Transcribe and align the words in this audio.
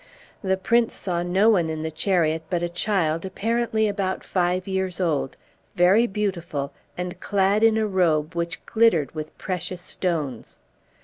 The 0.41 0.57
prince 0.57 0.95
saw 0.95 1.21
no 1.21 1.49
one 1.51 1.69
in 1.69 1.83
the 1.83 1.91
chariot 1.91 2.41
but 2.49 2.63
a 2.63 2.69
child 2.69 3.23
apparently 3.23 3.87
about 3.87 4.23
five 4.23 4.67
years 4.67 4.99
old, 4.99 5.37
very 5.75 6.07
beautiful, 6.07 6.73
and 6.97 7.19
clad 7.19 7.61
in 7.61 7.77
a 7.77 7.85
robe 7.85 8.33
which 8.33 8.65
glittered 8.65 9.13
with 9.13 9.37
precious 9.37 9.83
stones. 9.83 10.59